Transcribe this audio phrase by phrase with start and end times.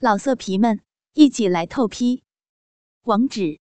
[0.00, 0.80] 老色皮们，
[1.14, 2.22] 一起来透批！
[3.02, 3.58] 网址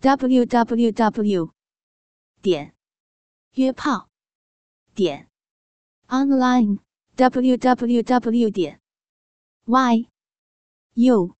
[0.00, 1.52] ：w w w
[2.40, 2.74] 点
[3.52, 4.08] 约炮
[4.94, 5.28] 点
[6.06, 6.78] online
[7.16, 8.80] w w w 点
[9.66, 10.08] y
[10.94, 11.36] u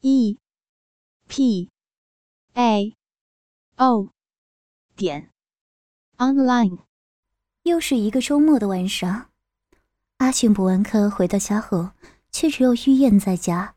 [0.00, 0.38] e
[1.28, 1.70] p
[2.54, 2.96] a
[3.76, 4.08] o
[4.96, 5.30] 点
[6.16, 6.78] online。
[7.64, 9.30] 又是一个周末的晚上，
[10.16, 11.90] 阿迅补完课回到家后。
[12.32, 13.74] 却只有玉燕在家。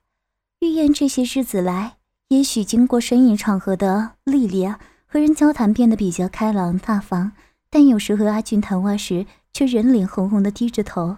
[0.59, 1.97] 玉燕这些日子来，
[2.29, 7.33] 也许经过生意场合的历练，和人交谈变得比较开朗大方，
[7.69, 11.17] 但有时和阿俊谈话时，却人脸红红的低着头。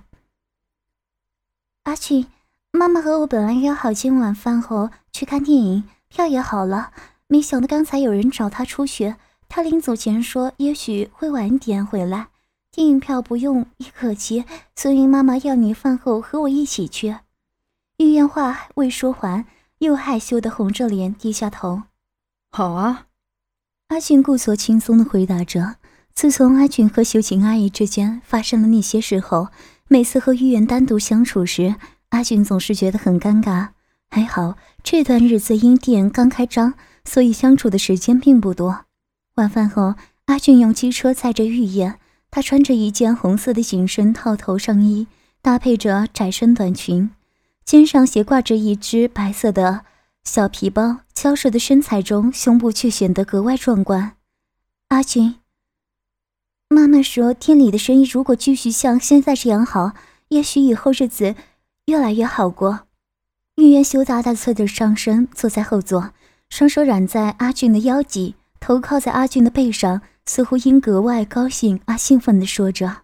[1.84, 2.28] 阿俊，
[2.72, 6.92] 妈妈和我本来约好今晚饭后去看电影，票也好了，
[7.28, 9.16] 没想到刚才有人找他出去，
[9.48, 12.28] 他临走前说也许会晚点回来，
[12.72, 14.44] 电影票不用也可惜，
[14.76, 17.16] 所以妈妈要你饭后和我一起去。
[17.98, 19.46] 玉燕话未说完，
[19.80, 21.82] 又害羞的红着脸低下头。
[22.52, 23.08] 好啊，
[23.88, 25.78] 阿俊故作轻松的回答着。
[26.14, 29.48] 自从阿俊和秀琴阿姨之间发生了那些事后，
[29.88, 31.76] 每次和玉燕单独相处时，
[32.10, 33.70] 阿俊总是觉得很尴尬。
[34.12, 38.86] 还好这段日子因店刚开张，所以相处的时间并不多。
[39.36, 39.96] 晚饭后，
[40.26, 45.08] 阿俊用机车载着玉燕，她穿着一件红色的紧身套头上衣，
[45.42, 47.10] 搭配着窄身短裙。
[47.68, 49.82] 肩上斜挂着一只白色的
[50.24, 54.16] 小皮包，娇瘦的身材中，胸部却显得格外壮观。
[54.88, 55.36] 阿俊，
[56.70, 59.92] 妈妈说，店里的生意如果继续像现在这样好，
[60.30, 61.36] 也许以后日子
[61.88, 62.88] 越来越好过。
[63.58, 66.12] 玉渊羞答答侧着上身，坐在后座，
[66.48, 73.00] 双手揽在阿俊的腰际，头靠在阿俊的背上，似乎因格外高兴而兴奋地说着。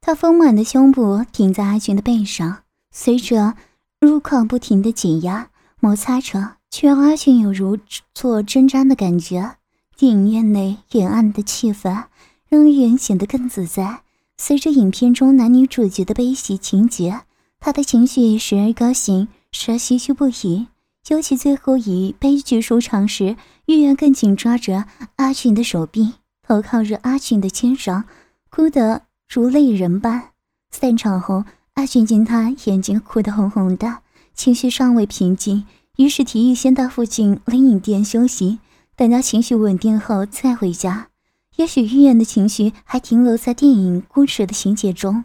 [0.00, 3.54] 他丰满的胸部顶在阿俊的背上，随着。
[4.02, 7.78] 入框不停的挤压摩擦着，却让阿俊有如
[8.12, 9.58] 坐针毡的感觉。
[9.96, 12.06] 电影院内阴暗的气氛
[12.48, 14.00] 让玉言显得更自在。
[14.36, 17.20] 随着影片中男女主角的悲喜情节，
[17.60, 20.66] 他的情绪时而高兴，时而唏嘘不已。
[21.06, 23.36] 尤其最后以悲剧收场时，
[23.66, 28.02] 玉言更紧抓着阿俊的手臂，头靠着阿俊的肩上，
[28.50, 30.30] 哭得如泪人般。
[30.72, 31.44] 散场后。
[31.74, 33.98] 阿俊见他眼睛哭得红红的，
[34.34, 35.64] 情绪尚未平静，
[35.96, 38.58] 于是提议先到附近冷饮店休息，
[38.94, 41.08] 等他情绪稳定后再回家。
[41.56, 45.24] 也许玉燕的情绪还停留在电影故事的情节中，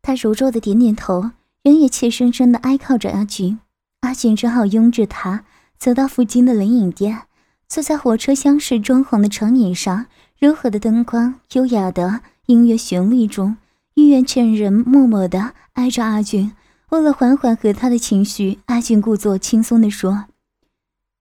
[0.00, 1.30] 他柔弱的点点头，
[1.62, 3.58] 人也怯生生的哀靠着阿俊。
[4.00, 5.44] 阿俊只好拥着他
[5.78, 7.22] 走到附近的冷饮店，
[7.68, 10.06] 坐在火车厢式装潢的长椅上，
[10.38, 13.56] 柔和的灯光，优雅的音乐旋律中。
[13.94, 16.52] 玉燕劝人默默地挨着阿俊，
[16.90, 20.26] 为了缓缓和他的情绪，阿俊故作轻松地说：“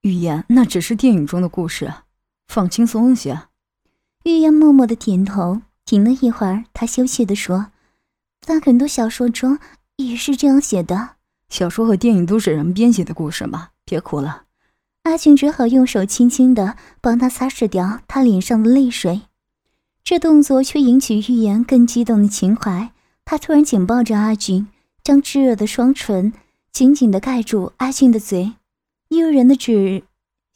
[0.01, 1.93] 玉燕，那只是电影中的故事，
[2.47, 3.43] 放轻松些。”
[4.25, 5.61] 玉燕默默地点头。
[5.85, 7.67] 停了一会儿，她羞怯地说
[8.45, 9.59] ：“但很多小说中
[9.97, 11.15] 也是这样写的。
[11.49, 14.43] 小说和电影都是人编写的故事嘛，别哭了。”
[15.03, 19.23] 阿俊只好用手轻轻地帮他擦拭掉他脸上的泪水。
[20.03, 22.91] 这动作却引起玉言更激动的情怀。
[23.23, 24.67] 他突然紧抱着阿俊，
[25.01, 26.33] 将炙热的双唇
[26.71, 28.53] 紧紧地盖住阿俊的嘴。
[29.09, 30.03] 诱人的脂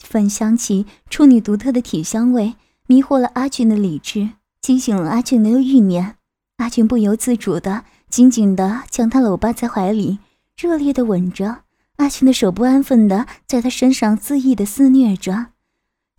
[0.04, 2.56] 粉香气，处女独特的体香味，
[2.88, 6.16] 迷惑了阿俊的理智，惊醒了阿俊的欲念。
[6.58, 10.20] 阿俊不由自主地紧紧地将他搂抱在怀里，
[10.58, 11.60] 热烈地吻着。
[11.98, 15.48] 阿俊的手不安分地在他身上恣意地肆虐着，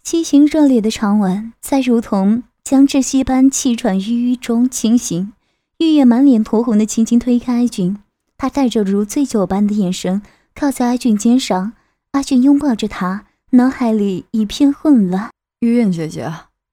[0.02, 2.44] 激情热烈的长吻，再如同。
[2.68, 5.32] 将窒息般气喘吁吁中清醒，
[5.78, 7.96] 玉叶满脸酡红的轻轻推开阿俊，
[8.36, 10.20] 他带着如醉酒般的眼神
[10.54, 11.72] 靠在阿俊肩上，
[12.10, 15.30] 阿俊拥抱着他，脑海里一片混乱。
[15.60, 16.30] 玉燕姐姐，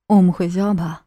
[0.08, 1.04] 我们回家吧。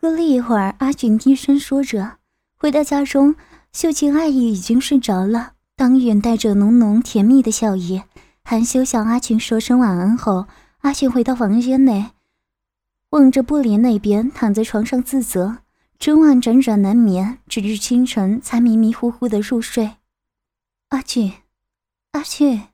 [0.00, 2.12] 过了一会儿，阿俊低声说着。
[2.56, 3.34] 回到家中，
[3.74, 5.52] 秀琴阿姨已经睡着了。
[5.76, 8.00] 当远带着浓浓甜蜜的笑意，
[8.42, 10.46] 含羞向阿俊说声晚安后，
[10.78, 12.06] 阿俊回到房间内。
[13.10, 15.58] 望着布帘那边，躺在床上自责，
[15.98, 19.96] 整晚辗转难眠，直至清晨才迷迷糊糊的入睡。
[20.90, 21.32] 阿俊，
[22.12, 22.64] 阿俊，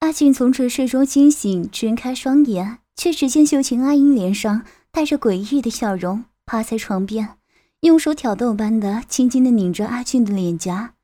[0.00, 7.38] 阿俊从沉睡中惊醒，睁开双眼，却只见秀琴阿姨脸上带着诡异的笑容，趴在床边，
[7.82, 10.94] 用手挑逗般的轻轻的拧着阿俊的脸颊。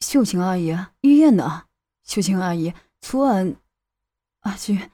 [0.00, 1.64] 秀琴阿姨，玉燕呢？
[2.04, 3.56] 秀琴阿姨，昨晚，
[4.40, 4.90] 阿俊。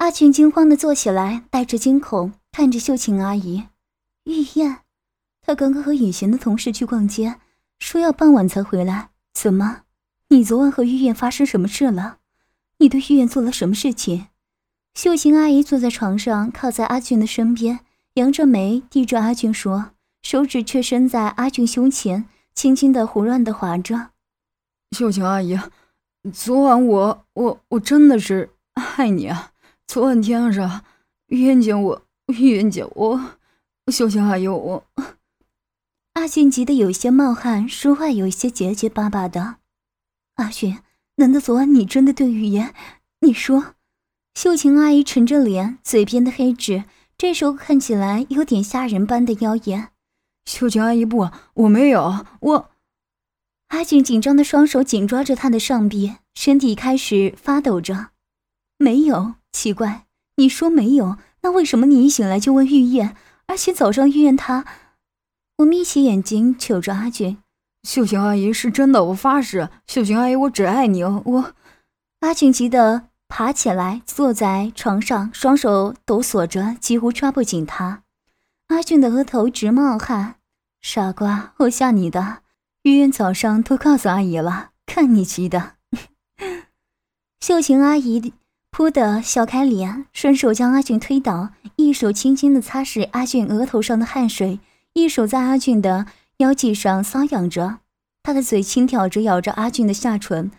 [0.00, 3.64] 阿俊惊慌地坐起来，带着惊恐看着秀琴阿姨。
[4.24, 4.78] 玉燕，
[5.42, 7.36] 她刚刚和以前的同事去逛街，
[7.78, 9.10] 说要傍晚才回来。
[9.34, 9.82] 怎么？
[10.28, 12.16] 你昨晚和玉燕发生什么事了？
[12.78, 14.28] 你对玉燕做了什么事情？
[14.94, 17.80] 秀琴阿姨坐在床上，靠在阿俊的身边，
[18.14, 19.90] 扬着眉，低着阿俊说，
[20.22, 22.24] 手指却伸在阿俊胸前，
[22.54, 24.12] 轻轻的胡乱的划着。
[24.96, 25.60] 秀琴阿姨，
[26.32, 28.48] 昨晚我我我真的是
[28.96, 29.52] 爱你啊！
[29.90, 30.84] 昨晚天晚上，
[31.26, 33.20] 玉燕姐我玉燕姐我，
[33.88, 34.84] 秀琴还有我。
[36.12, 39.56] 阿俊急得有些冒汗，说话有些结结巴巴的。
[40.36, 40.78] 阿俊，
[41.16, 42.72] 难道昨晚你真的对玉言？
[43.22, 43.74] 你说？
[44.36, 46.84] 秀琴阿姨沉着脸，嘴边的黑痣
[47.18, 49.88] 这时候看起来有点吓人般的妖艳。
[50.44, 52.70] 秀琴阿姨，不，我没有，我。
[53.70, 58.10] 阿俊紧张的双手紧抓着她的上臂，身体开始发抖着。
[58.78, 60.06] 没有，奇怪，
[60.36, 63.16] 你说没有，那为什么你一醒来就问玉燕？
[63.46, 64.64] 而且早上玉燕她……
[65.58, 67.36] 我眯起眼睛瞅着阿俊，
[67.82, 71.22] 秀琴阿姨是真的，我发誓，秀琴阿姨，我只爱你哦。
[71.26, 71.54] 我，
[72.20, 78.04] 阿俊急得爬起来，坐在床上，双手抖擞着，几乎抓不紧他。
[78.68, 80.36] 阿俊的额头直冒汗，
[80.80, 82.38] 傻瓜，我吓你的。
[82.84, 85.74] 玉燕早上都告诉阿姨了，看你急的。
[87.40, 88.32] 秀琴阿姨
[88.70, 94.60] 扑的笑开脸，顺手将阿俊推倒，一手轻轻的擦拭阿俊额头上的汗水。
[94.92, 96.06] 一手在阿俊的
[96.38, 97.78] 腰际上搔痒着，
[98.22, 100.50] 他的嘴轻挑着咬着阿俊的下唇，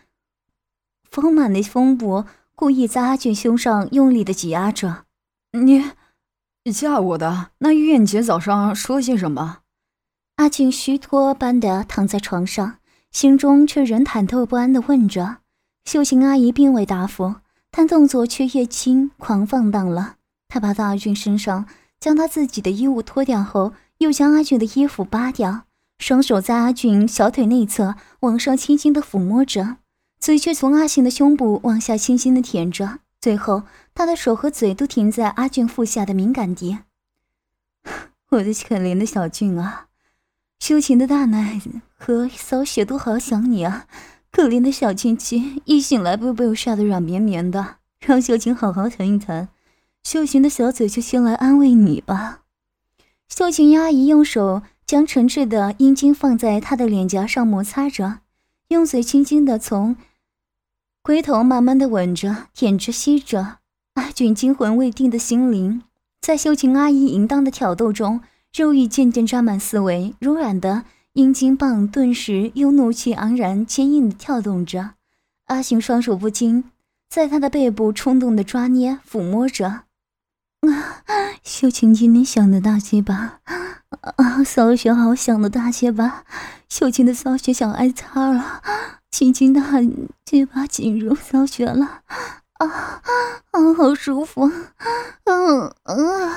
[1.10, 2.26] 丰满的胸部
[2.56, 5.06] 故意在阿俊胸上用力的挤压着。
[5.54, 5.92] 你
[6.64, 7.52] 你嫁我的？
[7.60, 9.60] 那玉燕姐早上说些什么？
[10.36, 12.78] 阿俊虚脱般的躺在床上，
[13.12, 15.38] 心中却仍忐忑不安的问着。
[15.86, 17.36] 秀琴阿姨并未答复，
[17.72, 20.18] 但动作却越轻狂放荡了。
[20.48, 21.66] 他爬到阿俊身上，
[22.00, 23.74] 将他自己的衣物脱掉后。
[24.02, 25.68] 又将阿俊的衣服扒掉，
[26.00, 29.78] 双手在阿俊小腿内侧往上轻轻的抚摸着，
[30.20, 33.62] 嘴却从阿信的胸部往下轻轻的舔着，最后
[33.94, 36.80] 他的手和嘴都停在阿俊腹下的敏感地。
[38.30, 39.86] 我的可怜的小俊啊，
[40.60, 41.62] 秀琴的大奶
[41.96, 43.86] 和骚穴都好想你啊，
[44.32, 49.50] 可怜的小青青，一醒来被被我吓得软绵绵的，让秀琴好好疼一疼，
[50.04, 52.40] 秀琴的小嘴就先来安慰你吧。
[53.28, 58.20] 秀琴阿姨用手将陈志的阴茎放在他的脸颊上摩擦着，
[58.70, 59.96] 用嘴轻轻的从
[61.02, 63.58] 龟头慢慢的吻着、舔着、吸着。
[63.96, 65.84] 阿俊惊魂未定的心灵，
[66.22, 68.22] 在秀琴阿姨淫荡的挑逗中，
[68.54, 74.92] 肉欲渐渐沾满四围，柔软的阴茎棒顿时又怒气盎然、坚硬的跳动着。
[75.48, 76.64] 阿信双手不禁
[77.10, 79.68] 在他的背部冲动的抓捏、抚摸着。
[80.62, 81.04] 啊，
[81.44, 83.40] 秀琴今天想的大些吧？
[84.16, 86.24] 啊，骚穴好想的大些吧？
[86.70, 88.62] 秀琴的骚穴想挨擦了，
[89.12, 92.04] 轻轻的很，这把进入骚穴了。
[92.54, 93.02] 啊
[93.52, 94.50] 啊，好舒服。
[95.26, 96.32] 嗯嗯。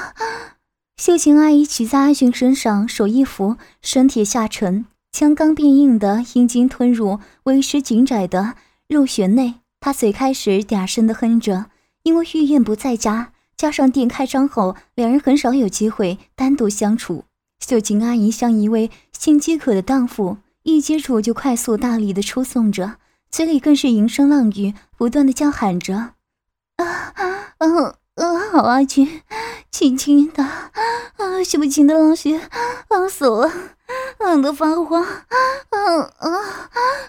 [0.97, 8.55] 秀琴阿姨骑在阿俊身上，手一扶，身体下沉，将刚变硬的阴茎吞入为时紧窄的
[8.87, 9.55] 肉穴内。
[9.81, 11.67] 她嘴开始嗲声的哼着，
[12.05, 13.33] 因为玉燕不在家。
[13.57, 17.25] 加上店开张后，两人很少有机会单独相处。
[17.59, 22.99] 秀琴阿姨像一位性饥渴的荡妇，一接触就快速大力的出送着，
[23.31, 26.15] 嘴里更是淫声浪语，不断的叫喊着
[26.79, 26.85] ：“啊
[27.17, 28.51] 啊啊啊！
[28.53, 29.23] 好阿俊，
[29.71, 32.41] 轻轻的啊，秀琴的浪穴
[32.89, 33.51] 浪死了，
[34.21, 35.79] 浪得发慌，啊
[36.19, 36.31] 啊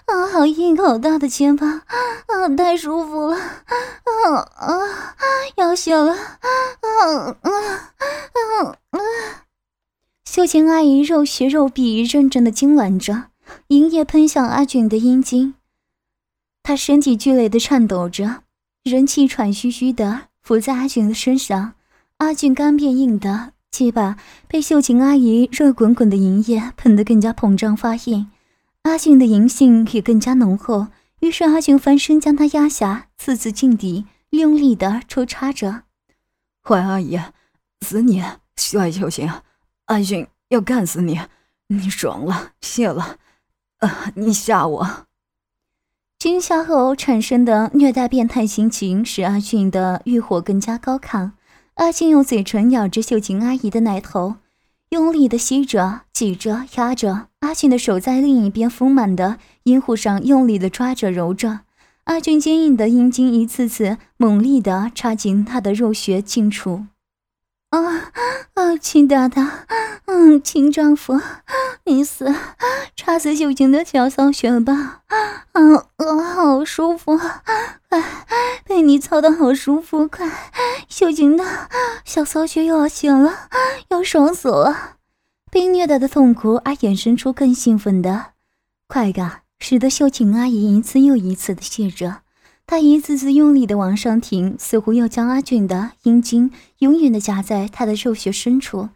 [0.06, 0.26] 啊！
[0.26, 1.82] 好硬好大的肩膀，
[2.26, 4.72] 啊，太舒服了，啊啊，
[5.56, 6.48] 要血了，啊
[6.80, 8.98] 啊啊啊！
[10.24, 13.30] 秀琴阿姨肉穴肉壁认真的痉挛着，
[13.68, 15.54] 银液喷向阿俊的阴茎，
[16.64, 18.42] 他身体剧烈的颤抖着，
[18.82, 21.72] 人气喘吁吁的伏在阿俊的身上，
[22.18, 23.52] 阿俊干变硬的。
[23.68, 28.30] 鸡巴被秀琴阿姨热滚滚的银液喷得更加膨胀发硬，
[28.82, 30.86] 阿俊的淫性也更加浓厚。
[31.18, 35.82] 于是阿俊翻身将她压下，次次进底，用力的抽插着。
[36.62, 37.18] 坏阿姨，
[37.80, 38.22] 死你！
[38.22, 39.28] 坏秀琴，
[39.86, 41.20] 阿俊要干死你！
[41.66, 43.16] 你爽了，谢了，
[43.78, 44.12] 啊！
[44.14, 45.06] 你吓我！
[46.26, 51.30] 惊吓后产生的虐待变态心情，使阿俊的欲火更加高亢。
[51.74, 54.34] 阿俊用嘴唇咬着秀琴阿姨的奶头，
[54.88, 57.28] 用力的吸着、挤着、压着。
[57.42, 61.60] 阿俊的手在另一边丰满的阴户上用力的抓着、揉着。
[62.06, 66.86] 阿俊坚硬的阴茎一次次猛力的插进他的肉穴进出。
[67.82, 68.12] 啊
[68.54, 69.66] 啊，亲大大，
[70.06, 71.20] 嗯，亲丈夫，
[71.84, 72.34] 你死，
[72.94, 75.02] 插死秀琴的小骚穴吧，
[75.52, 75.60] 啊
[75.96, 77.18] 啊，好舒服，
[77.88, 78.02] 快，
[78.64, 80.30] 被你操的好舒服，快，
[80.88, 81.44] 秀琴的
[82.04, 83.48] 小骚穴又要醒了，
[83.88, 84.96] 要爽死了。
[85.50, 88.32] 被虐待的痛苦而衍生出更兴奋的
[88.86, 92.22] 快感，使得秀琴阿姨一次又一次的泄着。
[92.66, 98.88] 她一次次用力的往上挺，似乎要将阿俊的阴茎永远的夹在他的肉穴深处。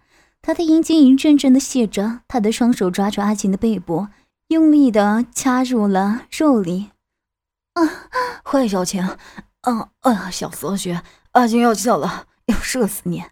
[0.42, 4.08] 他的阴茎一阵阵的泄着，他的双手抓住阿俊的背部，
[4.48, 6.90] 用力的掐入了肉里。
[7.74, 8.08] 啊，
[8.42, 9.06] 坏小青！
[9.60, 13.22] 啊啊，小骚穴，阿俊要叫了，要射死你！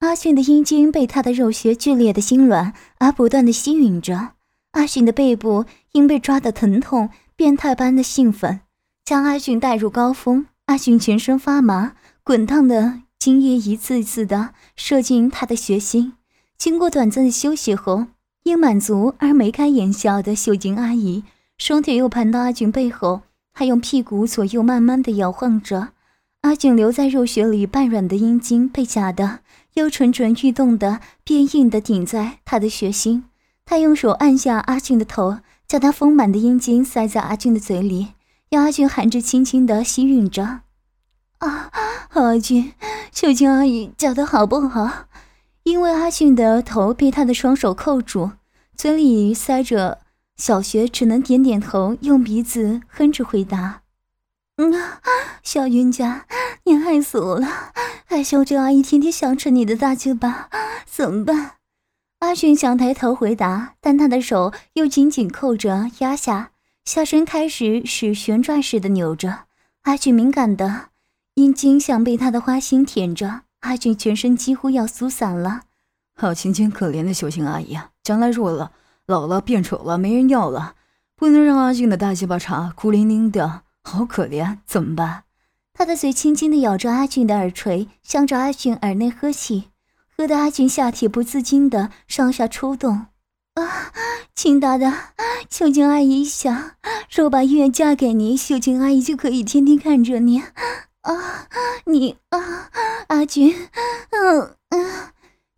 [0.00, 4.30] 阿俊的阴茎被他的肉穴剧烈的心软而不断的吸吮着，
[4.72, 8.62] 阿俊的背部因被抓的疼痛，变态般的兴奋，
[9.12, 10.46] 将阿俊带入高峰。
[10.64, 11.92] 阿俊全身发麻，
[12.24, 16.14] 滚烫的精液一次次的射进他的血心。
[16.56, 18.06] 经过短暂的休息后，
[18.44, 21.24] 因满足而眉开眼笑的秀晶阿姨，
[21.58, 23.20] 双腿又盘到阿俊背后，
[23.52, 25.88] 还用屁股左右慢慢的摇晃着。
[26.40, 29.40] 阿俊留在肉穴里半软的阴茎被夹的。
[29.74, 33.24] 又蠢蠢欲动的，变硬的顶在他的血心。
[33.66, 38.08] 他用手按下阿俊的头，将他丰满的阴茎塞在阿俊的嘴里，
[38.56, 40.60] 阿俊含着轻轻的吸吮着。
[41.38, 41.70] 啊，
[42.10, 42.72] 阿俊，
[43.12, 45.06] 秀清阿姨叫的好不好？
[45.64, 48.32] 因为阿俊的头被他的双手扣住，
[48.76, 50.00] 嘴里塞着
[50.36, 53.82] 小穴，只能点点头，用鼻子哼着回答。
[54.56, 55.00] 嗯啊，
[55.42, 56.26] 小冤家，
[56.64, 57.72] 你害死我了！
[58.04, 60.50] 害羞这阿姨天天想吃你的大嘴巴，
[60.84, 61.52] 怎么办？
[62.18, 66.50] 阿俊想抬头回答，但他的手又紧紧扣着压下，
[66.84, 69.44] 下身开始使旋转似的扭着。
[69.82, 70.90] 阿俊敏感的
[71.34, 75.62] 阴茎像被他的花心舔着，阿俊全身几乎要酥散了。
[76.14, 78.72] 好清清可怜的修行阿姨啊，将来弱了、
[79.06, 80.74] 老了、变丑了，没人要了，
[81.16, 83.62] 不能让阿俊的大鸡巴茬孤零零的。
[83.84, 85.24] 好可怜，怎么办？
[85.72, 89.70] 他的嘴轻轻地咬着阿俊的耳垂，向着阿俊耳内喝气，
[90.16, 93.06] 喝得阿俊下体不自禁的上下抽动。
[93.54, 93.92] 啊，
[94.34, 95.12] 亲大大，
[95.50, 96.72] 秀静阿姨想，
[97.14, 100.42] 若把医院嫁给你，秀静阿姨就可以天天看着你。
[101.02, 101.48] 啊，
[101.84, 102.70] 你啊，
[103.08, 103.54] 阿俊，
[104.10, 104.86] 嗯嗯。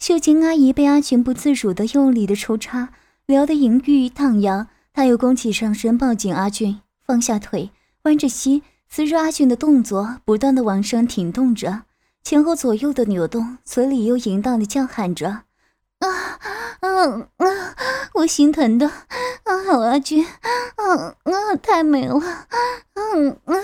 [0.00, 2.88] 秀静阿姨被阿俊不自主的用力的抽插，
[3.26, 7.70] 撩得淫欲荡漾，她又弓起上身，抱紧阿俊，放下腿。
[8.02, 11.82] 弯着膝，随着阿俊的动作，不断的往上挺动着，
[12.24, 15.44] 前后左右的扭动，嘴里又淫荡的叫喊着
[16.08, 16.38] ：“啊
[16.80, 17.76] 啊啊！
[18.14, 20.24] 我心疼的，啊，好阿俊，
[20.76, 22.20] 啊啊，太美了，
[22.94, 23.54] 嗯啊，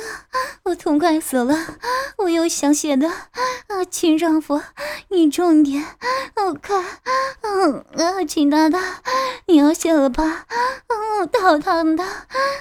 [0.65, 1.57] 我痛快死了，
[2.19, 4.61] 我又想写的，啊，亲丈夫，
[5.09, 5.85] 你重点，
[6.37, 6.83] 我看，
[7.43, 8.81] 嗯啊，亲大大，
[9.47, 10.47] 你要写了吧，
[10.89, 12.05] 嗯，好烫的，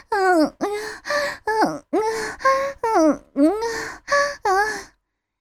[0.10, 0.56] 嗯啊。”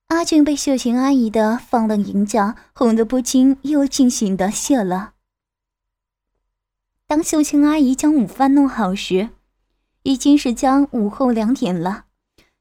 [0.09, 5.13] 阿俊被秀琴阿姨的放浪淫叫哄得不禁又尽情的谢了。
[7.07, 9.29] 当秀琴阿姨将午饭弄好时，
[10.05, 12.07] 已经是将午后两点了。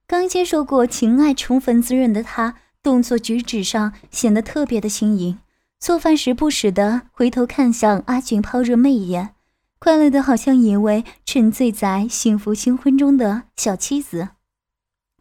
[0.06, 5.40] 刚接受过情爱充分滋润的她，动作举止上显得特别的轻盈。
[5.80, 9.34] 做饭时不时的回头看向阿俊，抛着媚眼，
[9.80, 14.32] 快乐的好像一位沉醉在幸福新婚中的小妻子。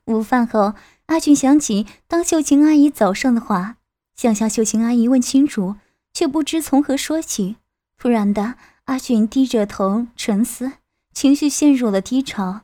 [0.06, 0.74] 午饭后。
[1.06, 3.76] 阿俊想起当秀琴阿姨早上的话，
[4.16, 5.76] 想向秀琴阿姨问清楚，
[6.12, 7.56] 却不知从何说起。
[7.96, 8.54] 突然的，
[8.86, 10.72] 阿俊低着头沉思，
[11.14, 12.62] 情绪陷入了低潮。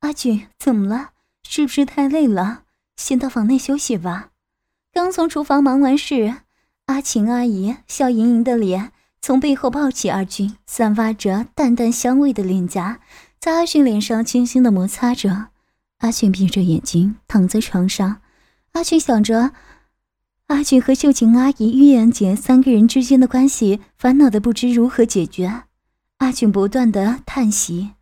[0.00, 1.10] 阿俊，怎么了？
[1.48, 2.64] 是不是太累了？
[2.96, 4.30] 先到房内休息吧。
[4.92, 6.34] 刚从厨房忙完事，
[6.86, 13.00] 阿琴阿姨笑盈盈的脸从背后抱起阿俊，散发着淡淡香味的脸颊，
[13.38, 15.48] 在阿俊脸上轻轻的摩擦着。
[15.98, 18.20] 阿俊闭着眼睛躺在床上，
[18.72, 19.52] 阿俊想着
[20.48, 25.62] 阿俊和秀琴阿姨、玉妍姐三个人之间的关系，烦恼的不知如何解决。
[26.18, 27.92] 阿俊不断的叹息：“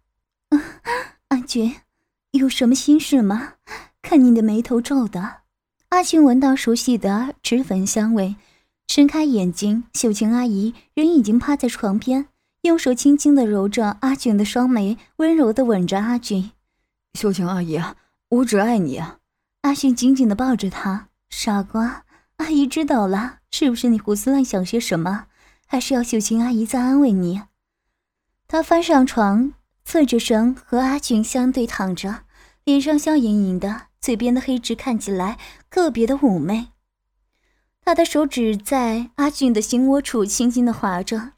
[1.29, 1.77] 阿俊，
[2.33, 3.55] 有什么心事吗？
[4.03, 5.37] 看你的眉头皱的。”
[5.91, 8.37] 阿俊闻到熟悉的脂粉香味，
[8.87, 12.27] 睁开眼睛，秀琴阿姨人已经趴在床边，
[12.63, 16.51] 用手轻轻的揉着阿俊的双眉，温柔的吻着阿俊。
[17.15, 17.81] 秀琴阿姨，
[18.29, 19.01] 我只爱你。
[19.63, 22.05] 阿迅紧紧的抱着她，傻瓜，
[22.37, 25.27] 阿姨知道了，是不是你胡思乱想些什么？
[25.67, 27.43] 还是要秀琴阿姨再安慰你？
[28.49, 29.55] 他翻上床，
[29.85, 32.25] 侧着身和阿俊相对躺着，
[32.65, 35.39] 脸上笑盈盈的，嘴边的黑痣看起来
[35.71, 36.69] 特别的妩媚。
[37.81, 41.33] 他的手指在阿俊的心窝处轻轻的划着。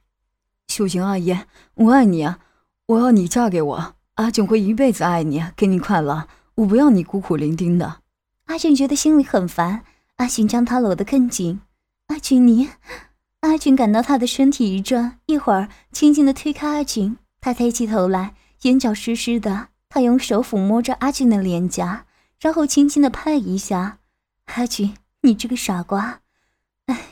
[0.68, 1.37] 秀琴阿姨，
[1.75, 2.38] 我爱你啊！
[2.87, 6.26] 我要你嫁给我，阿俊会一辈子爱你，给你快乐。
[6.54, 8.00] 我不要你孤苦伶仃的。
[8.46, 9.85] 阿俊觉得心里很烦，
[10.16, 11.61] 阿俊将他搂得更紧。
[12.06, 12.70] 阿俊，你……
[13.40, 19.68] 阿俊感到他的身体一震，一会儿轻轻的推开阿俊，他抬起头来，眼角湿湿的。
[19.90, 22.06] 他用手抚摸着阿俊的脸颊，
[22.40, 23.99] 然后轻轻的拍一下。
[24.46, 26.20] 阿俊，你这个傻瓜！
[26.87, 27.08] 哎，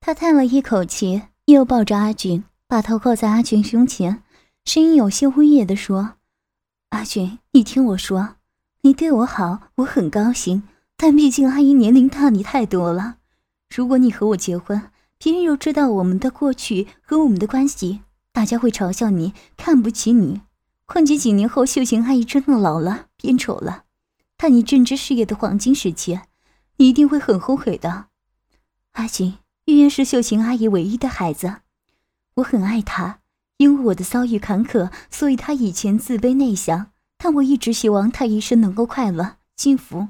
[0.00, 4.24] 他叹了一口气，又抱着阿俊，把头靠在阿俊胸前，
[4.72, 6.14] 声音有些呜咽的说
[6.90, 8.36] ：“阿俊，你听我说，
[8.82, 10.62] 你对我好，我很高兴。
[10.96, 13.16] 但毕竟阿姨年龄大你太多了。
[13.74, 14.80] 如果你和我结婚，
[15.18, 20.42] 别人又知道我们的过去和我们的关系，大家会嘲笑你，看不起你。
[20.86, 23.86] 况且几年后，秀琴阿姨真的老了，变丑了，
[24.36, 26.20] 但你政治事业的黄金时期，
[26.76, 28.06] 你一定会很后悔的。”
[28.94, 29.34] 阿锦，
[29.64, 31.56] 玉燕是秀琴阿姨唯一的孩子，
[32.34, 33.18] 我很爱她。
[33.60, 40.08] 因为我的遭遇坎坷，所以她以前自卑内向，但我一直希望她一生能够快乐幸福。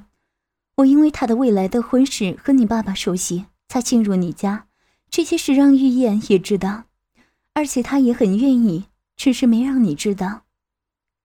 [0.77, 4.67] 我因为她的未来的婚事和你爸爸熟悉，才进入你家。
[5.09, 6.85] 这些事让玉燕也知道，
[7.53, 8.85] 而且她也很愿意，
[9.17, 10.43] 只是没让你知道。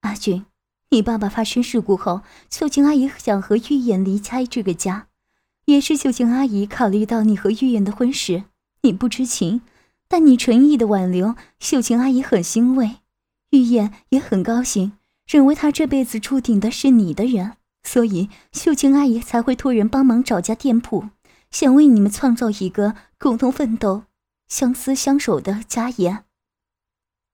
[0.01, 0.45] 阿俊，
[0.89, 5.07] 你爸爸发生事故后，秀琴阿姨想和玉燕离开这个家。
[5.63, 8.43] 也是秀琴阿姨考虑到你和玉燕的婚事，
[8.81, 9.61] 你不知情，
[10.07, 12.97] 但你诚意的挽留，秀琴阿姨很欣慰，
[13.51, 14.93] 玉燕也很高兴，
[15.27, 21.09] 认为她这辈子注定的是你的人，所以秀琴阿姨才会托人帮忙找家店铺，
[21.51, 24.03] 想为你们创造一个共同奋斗、
[24.47, 26.23] 相思相守的家园。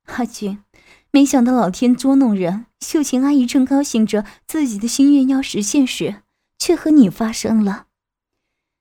[0.05, 0.59] 阿俊，
[1.11, 6.23] 没想到老天捉弄人，秀琴阿姨正高兴着自己的心愿要实现时，
[6.59, 7.85] 却和你发生了。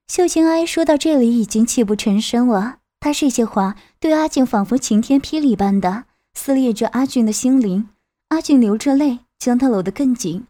[0.09, 2.81] 秀琴阿姨说到这里，已经泣不成声了。
[3.03, 6.05] 他这些话对阿俊仿佛晴天霹雳般的
[6.35, 7.89] 撕裂着阿俊的心灵。
[8.29, 10.47] 阿俊流着泪，将她搂得更紧。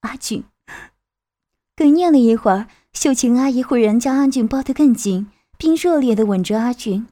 [0.00, 0.44] 阿俊
[1.76, 5.26] 哽咽了一会儿，秀琴阿姨忽然将阿俊抱得更紧，
[5.58, 7.06] 并热烈地吻着阿俊。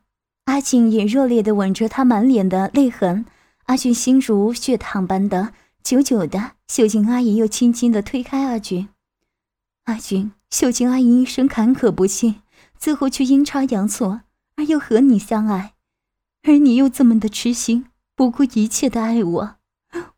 [0.47, 3.27] 阿俊也热烈地吻着她满脸的泪痕。
[3.67, 6.53] 阿俊心如血淌般的久久的。
[6.69, 8.89] 秀琴阿姨又轻轻地推开阿俊。
[9.85, 10.33] 阿俊。
[10.51, 12.37] 秀琴阿姨一生坎坷不幸，
[12.79, 14.23] 最后却阴差阳错
[14.61, 15.73] 而又和你相爱，
[16.43, 19.57] 而你又这么的痴心，不顾一切的爱我。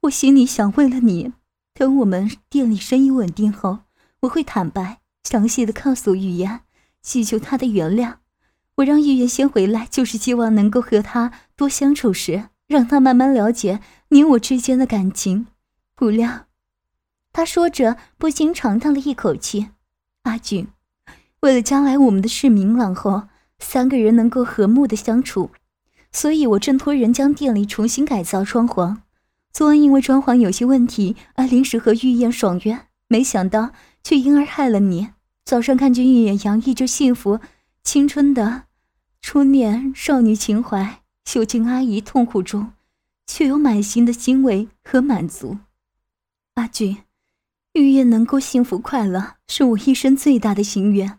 [0.00, 1.32] 我心里想，为了你，
[1.74, 3.84] 等我们店里生意稳定后，
[4.22, 6.62] 我会坦白详细的告诉玉言，
[7.00, 8.14] 祈求她的原谅。
[8.74, 13.78] 我让玉言先回来，就是希望能够和他多相处时，让他慢慢了解
[14.08, 15.46] 你我之间的感情。
[15.94, 16.46] 不料，
[17.32, 19.68] 他说着，不禁长叹了一口气。
[20.22, 20.66] 阿俊，
[21.42, 23.28] 为了将来我们的事明朗后，
[23.62, 25.50] 三个人能够和睦的相处，
[26.12, 28.98] 所以我正托人将店里重新改造装潢。
[29.52, 33.70] 昨晚因为装潢有些问题而临时和玉燕爽约，没想到
[34.02, 35.10] 却因而害了你。
[35.44, 37.40] 早上看见玉燕洋溢着幸福、
[37.82, 38.64] 青春的
[39.20, 42.72] 初恋少女情怀，秀静阿姨痛苦中
[43.26, 45.58] 却有满心的欣慰和满足。
[46.54, 46.98] 阿俊。
[47.74, 51.18] 玉燕能够幸福快乐，是我一生最大的心愿。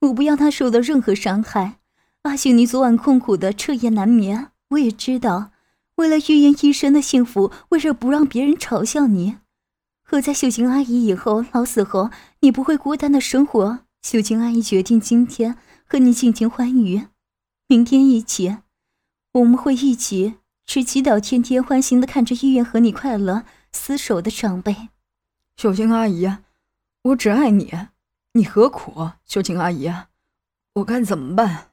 [0.00, 1.78] 我不要她受到任何伤害。
[2.22, 5.52] 阿秀，你昨晚痛苦的彻夜难眠，我也知道。
[5.96, 9.36] 为了玉燕一生的幸福，为了不让别人嘲笑你，
[10.02, 12.10] 和在秀琴阿姨以后老死后，
[12.40, 13.80] 你不会孤单的生活。
[14.02, 17.06] 秀琴阿姨决定今天和你尽情欢愉，
[17.68, 18.56] 明天一起，
[19.32, 24.88] 我们会一起去祈祷，天天欢心的看着玉燕和你快乐厮守的长辈。
[25.56, 26.34] 秀琴阿姨，
[27.02, 27.70] 我只爱你，
[28.34, 29.10] 你何苦？
[29.26, 29.92] 秀琴阿姨，
[30.74, 31.70] 我该怎么办？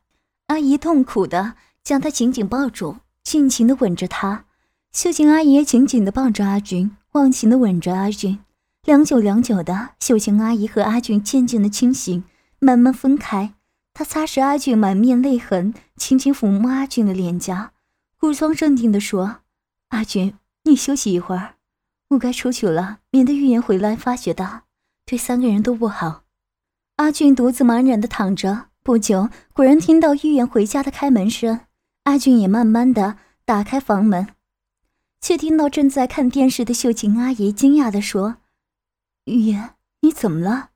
[0.48, 4.46] 阿姨痛苦的将她紧紧抱住，尽情的吻着她。
[4.92, 8.40] 秀琴阿姨也紧紧的抱着阿俊，忘情的吻着阿俊。
[8.82, 12.24] 良久良久的，秀琴阿姨和阿俊渐渐的清醒，
[12.58, 13.54] 慢慢分开。
[13.94, 17.74] 她擦拭阿俊满面泪痕，轻轻抚摸阿俊的脸颊，
[18.18, 19.42] 故装镇定的说
[19.90, 21.54] ：“阿俊，你休息一会儿。”
[22.10, 24.62] 我该出去了，免得玉言回来发觉到，
[25.06, 26.24] 对三个人都不好。
[26.98, 31.60] 阿俊独自茫然的躺着，不久，果然听到玉言回家的开门声。
[32.06, 34.30] 阿俊也慢慢的打开房门，
[35.22, 38.38] 却听到正在看电视的秀琴阿姨惊讶的说
[39.26, 40.72] ：“玉言，你怎么了？”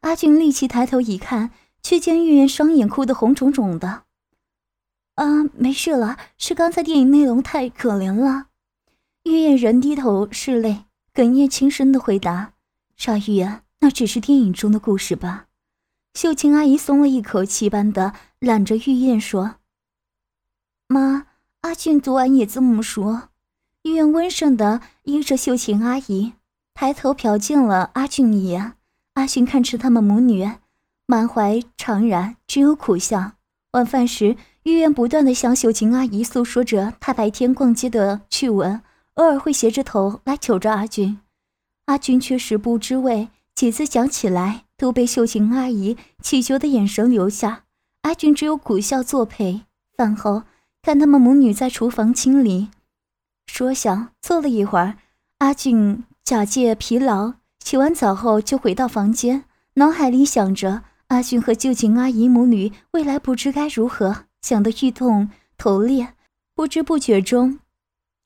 [0.00, 1.50] 阿俊立即抬头一看，
[1.82, 4.04] 却见玉言双眼哭得红肿肿的。
[5.16, 8.46] 啊，没事了，是刚才电影内容太可怜了。
[9.24, 12.54] 玉燕人低头拭泪，哽咽轻声的回答
[12.96, 15.44] ：“少玉啊，那只是电影中的故事吧。”
[16.18, 19.54] 秀琴阿姨松了一口气般的揽着玉燕说
[20.88, 21.28] ：“妈，
[21.60, 23.28] 阿俊昨晚也这么说。”
[23.86, 26.32] 玉燕温顺的依着秀琴阿姨，
[26.74, 28.72] 抬头瞟见了阿俊一眼。
[29.14, 30.50] 阿俊看着他们母女，
[31.06, 33.34] 满怀怅然，只有苦笑。
[33.74, 38.82] 晚饭时，玉燕不断的向秀琴阿姨诉说着她白天逛街的趣闻，
[39.14, 41.20] 偶尔会斜着头来求着阿俊。
[41.84, 47.64] 阿俊却食不知味，几次想起来都被秀琴阿姨乞求的眼神留下。
[48.02, 49.62] 阿俊只有苦笑作陪。
[49.94, 50.44] 饭后，
[50.80, 52.68] 看他们母女在厨房清理。
[53.46, 54.96] 说想坐了一会儿，
[55.38, 66.14] 阿俊假借疲劳，洗完澡后就回到房间，脑海里想着阿俊和旧情阿姨母女未来不知该如何，想得欲痛头裂，
[66.54, 67.58] 不知不觉中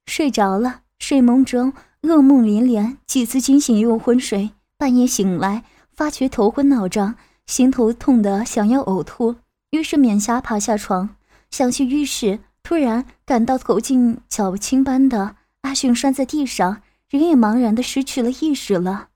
[0.07, 0.83] 睡着了。
[0.99, 9.37] 睡梦中噩梦连连，几次惊醒又昏睡，半夜醒来发觉头昏脑胀，心头痛得想要呕吐，
[9.71, 11.17] 于是勉强爬下床，
[11.51, 12.41] 想去浴室。
[12.63, 19.11] 突然感到头颈脚青般的阿迅拴在地上，人也茫然的失去了意识了。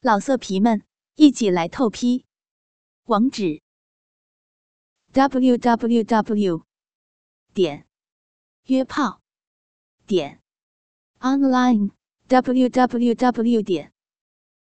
[0.00, 0.82] 老色皮们，
[1.16, 2.24] 一起来透批！
[3.04, 3.60] 网址
[5.12, 6.62] ：w w w
[7.52, 7.86] 点
[8.64, 9.20] 约炮
[10.06, 10.40] 点
[11.20, 11.90] online
[12.26, 13.92] w w w 点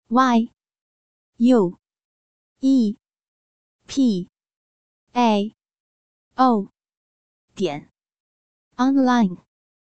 [0.10, 0.50] y
[1.40, 1.80] u
[2.62, 2.96] e.
[3.88, 4.28] P.
[5.14, 5.56] A.
[6.36, 6.70] O.
[7.56, 7.90] 点。
[8.76, 9.38] online